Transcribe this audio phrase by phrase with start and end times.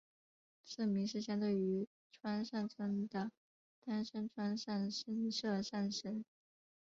[0.65, 3.31] 社名是相对于川上村的
[3.85, 6.23] 丹生川上神社上社。